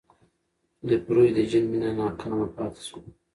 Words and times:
لفروی 0.89 1.29
د 1.35 1.39
جین 1.49 1.65
مینه 1.71 1.89
ناکام 1.99 2.39
پاتې 2.55 2.81
شوه. 2.87 2.99